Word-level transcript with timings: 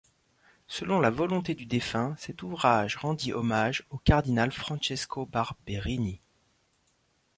Selon 0.65 0.99
la 0.99 1.11
volonté 1.11 1.53
du 1.53 1.67
défunt, 1.67 2.15
cet 2.17 2.41
ouvrage 2.41 2.95
rendit 2.97 3.33
hommage 3.33 3.83
au 3.91 3.99
cardinal 3.99 4.51
Francesco 4.51 5.27
Barberini. 5.27 6.19